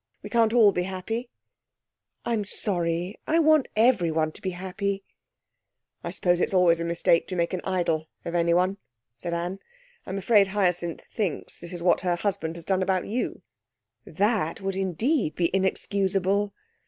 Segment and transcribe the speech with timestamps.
[0.23, 1.29] We can't all be happy.'
[2.25, 3.19] 'I'm sorry.
[3.27, 5.03] I want everyone to be happy.'
[6.03, 8.77] 'I suppose it's always a mistake to make an idol of anyone,'
[9.15, 9.59] said Anne.
[10.07, 13.43] 'I'm afraid Hyacinth thinks that is what her husband has done about you.'
[14.05, 16.51] 'That would indeed be inexcusable!'